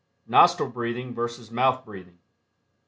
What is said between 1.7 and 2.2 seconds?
BREATHING.